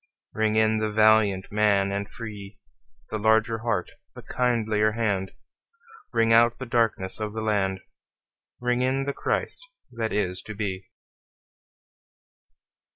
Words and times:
Ring 0.33 0.55
in 0.55 0.79
the 0.79 0.89
valiant 0.89 1.51
man 1.51 1.91
and 1.91 2.09
free, 2.09 2.57
The 3.11 3.19
larger 3.19 3.59
heart, 3.59 3.91
the 4.15 4.23
kindlier 4.23 4.93
hand; 4.93 5.31
Ring 6.11 6.33
out 6.33 6.57
the 6.57 6.65
darkenss 6.65 7.19
of 7.19 7.33
the 7.33 7.41
land, 7.43 7.81
Ring 8.59 8.81
in 8.81 9.03
the 9.03 9.13
Christ 9.13 9.61
that 9.91 10.11
is 10.11 10.41
to 10.41 10.55
be. 10.55 10.89